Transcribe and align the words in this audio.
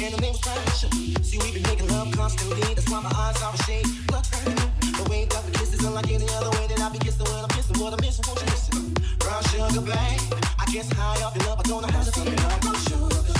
and. 0.00 0.90
See, 1.22 1.38
we've 1.38 1.54
been 1.54 1.62
making 1.62 1.88
love 1.88 2.10
constantly, 2.16 2.74
that's 2.74 2.88
why 2.90 3.00
my 3.00 3.12
eyes 3.14 3.42
are 3.42 3.52
a 3.52 3.62
shade. 3.64 3.86
Blood 4.08 4.24
the 4.24 5.06
way 5.10 5.26
that 5.26 5.44
any 6.08 6.28
other 6.30 6.50
way 6.56 6.66
that 6.68 6.80
I 6.80 6.88
when 7.24 7.44
I'm. 7.44 7.50
What 7.80 7.92
I'm 7.92 8.00
missing, 8.00 8.24
won't 8.26 8.40
you 8.40 8.46
listen? 8.46 8.94
Brown 9.18 9.42
sugar. 9.44 9.92
I 9.92 10.64
guess 10.72 10.92
high 10.92 11.22
off 11.22 11.36
your 11.36 11.46
love, 11.46 11.60
I 11.60 11.62
don't 11.68 11.82
know 11.82 11.88
how 11.88 12.02
to 12.02 12.12
feel. 12.12 12.60
Brown 12.60 12.76
sugar. 12.76 13.39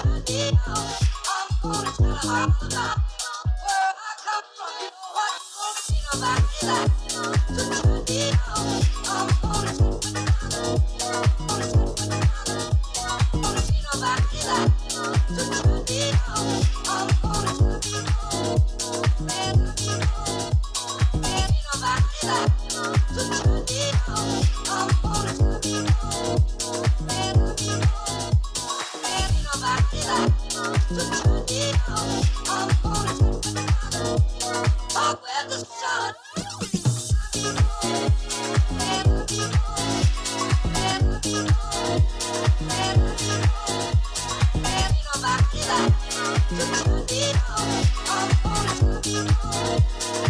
time, 45.59 45.93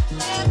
but 0.09 0.50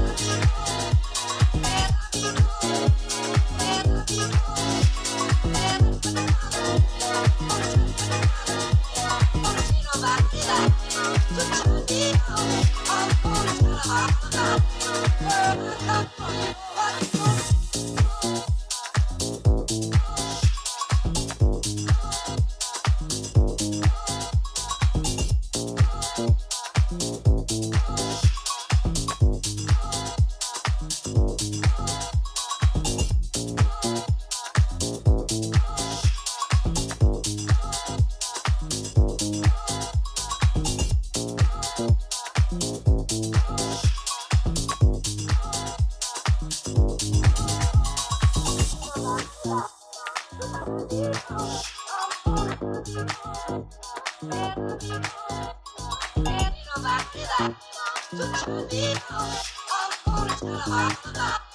baby. 61.21 61.50